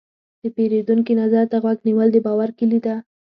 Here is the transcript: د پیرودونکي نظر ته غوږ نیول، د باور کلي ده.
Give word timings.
د 0.41 0.43
پیرودونکي 0.55 1.13
نظر 1.21 1.43
ته 1.51 1.57
غوږ 1.63 1.79
نیول، 1.87 2.07
د 2.11 2.17
باور 2.25 2.49
کلي 2.59 2.79
ده. 2.85 2.95